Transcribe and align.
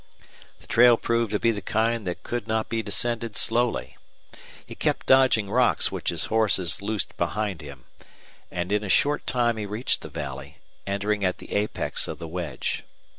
The 0.57 0.65
trail 0.65 0.97
proved 0.97 1.29
to 1.31 1.37
be 1.37 1.51
the 1.51 1.61
kind 1.61 2.07
that 2.07 2.23
could 2.23 2.47
not 2.47 2.69
be 2.69 2.81
descended 2.81 3.35
slowly. 3.35 3.97
He 4.65 4.73
kept 4.73 5.05
dodging 5.05 5.47
rocks 5.47 5.91
which 5.91 6.09
his 6.09 6.25
horses 6.25 6.81
loosed 6.81 7.15
behind 7.17 7.61
him. 7.61 7.83
And 8.49 8.71
in 8.71 8.83
a 8.83 8.89
short 8.89 9.27
time 9.27 9.57
he 9.57 9.67
reached 9.67 10.01
the 10.01 10.09
valley, 10.09 10.57
entering 10.87 11.23
at 11.23 11.37
the 11.37 11.51
apex 11.53 12.07
of 12.07 12.17
the 12.17 12.27
wedge. 12.27 12.83